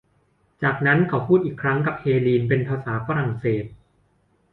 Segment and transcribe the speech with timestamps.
[0.63, 3.65] จากนั้นเขาพูดอีกครั้งกับเฮลีนเป็นภาษาฝรั่งเศส